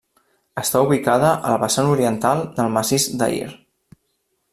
[0.61, 3.51] Està ubicada al vessant oriental del massís d'Aïr.